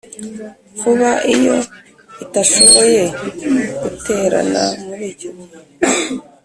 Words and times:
vuba 0.79 1.11
iyo 1.35 1.57
itashoboye 2.23 3.01
guterana 3.83 4.63
muri 4.85 5.05
icyo 5.13 5.29
gihe 5.37 5.55